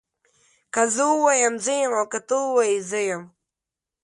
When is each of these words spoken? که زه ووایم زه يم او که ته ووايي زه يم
که 0.73 0.81
زه 0.95 1.03
ووایم 1.13 1.55
زه 1.65 1.73
يم 1.81 1.91
او 1.99 2.05
که 2.11 2.19
ته 2.27 2.35
ووايي 2.43 2.79
زه 2.89 2.99
يم 3.09 3.23